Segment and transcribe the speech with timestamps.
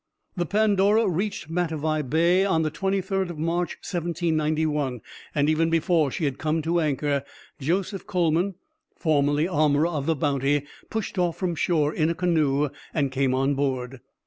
[0.35, 4.99] The Pandora reached Matavai Bay on the 23d of March, 1791;
[5.35, 7.23] and even before she had come to anchor,
[7.59, 8.55] Joseph Coleman,
[8.95, 13.53] formerly armorer of the Bounty, pushed off from shore in a canoe, and came on
[13.53, 14.01] board.